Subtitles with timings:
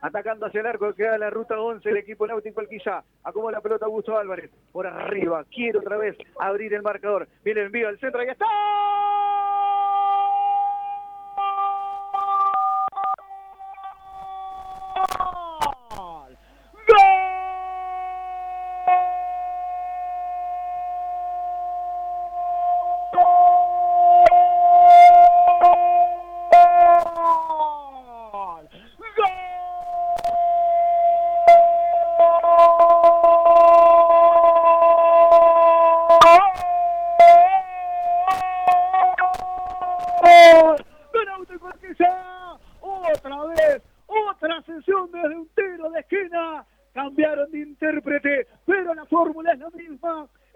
[0.00, 3.86] atacando hacia el arco, queda la ruta 11 el equipo náutico quizá acomoda la pelota
[3.86, 8.20] Augusto Álvarez, por arriba, quiere otra vez abrir el marcador, viene el envío al centro,
[8.20, 8.46] ahí está.
[43.12, 46.64] Otra vez, otra sesión desde un tiro de esquina.
[46.92, 50.28] Cambiaron de intérprete, pero la fórmula es la misma.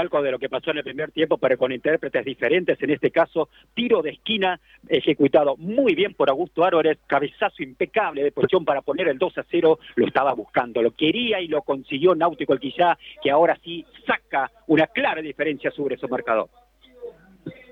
[0.00, 2.82] calco de lo que pasó en el primer tiempo, pero con intérpretes diferentes.
[2.82, 8.32] En este caso, tiro de esquina ejecutado muy bien por Augusto Álvarez, cabezazo impecable de
[8.32, 9.78] posición para poner el 2 a 0.
[9.96, 14.50] Lo estaba buscando, lo quería y lo consiguió Náutico el Quillá, que ahora sí saca
[14.68, 16.48] una clara diferencia sobre su marcador.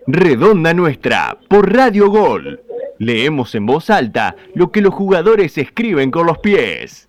[0.06, 2.60] Redonda Nuestra, por Radio Gol.
[2.98, 7.07] Leemos en voz alta lo que los jugadores escriben con los pies.